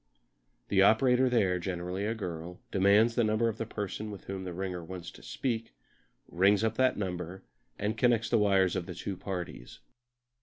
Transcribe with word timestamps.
The 0.69 0.81
operator 0.81 1.29
there, 1.29 1.59
generally 1.59 2.07
a 2.07 2.15
girl, 2.15 2.59
demands 2.71 3.13
the 3.13 3.23
number 3.23 3.47
of 3.49 3.59
the 3.59 3.67
person 3.67 4.09
with 4.09 4.23
whom 4.23 4.45
the 4.45 4.51
ringer 4.51 4.83
wants 4.83 5.11
to 5.11 5.21
speak, 5.21 5.75
rings 6.27 6.63
up 6.63 6.73
that 6.77 6.97
number, 6.97 7.43
and 7.77 7.95
connects 7.95 8.27
the 8.29 8.39
wires 8.39 8.75
of 8.75 8.87
the 8.87 8.95
two 8.95 9.15
parties. 9.15 9.77